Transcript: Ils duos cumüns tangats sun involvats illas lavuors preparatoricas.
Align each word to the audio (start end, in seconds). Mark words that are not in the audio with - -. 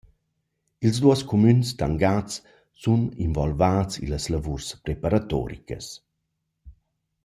Ils 0.87 0.97
duos 1.01 1.21
cumüns 1.29 1.67
tangats 1.79 2.33
sun 2.81 3.01
involvats 3.27 3.93
illas 4.03 4.25
lavuors 4.33 4.67
preparatoricas. 4.85 5.85